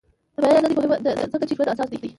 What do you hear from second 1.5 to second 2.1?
د ژوند اساس دی.